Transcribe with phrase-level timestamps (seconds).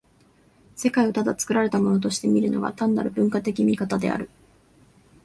[0.75, 4.31] 世界をただ作られたものとして見るのが、単なる文化的見方である。